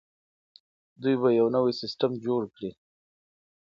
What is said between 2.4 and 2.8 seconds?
کړي.